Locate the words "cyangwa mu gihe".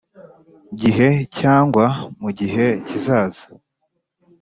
1.39-2.65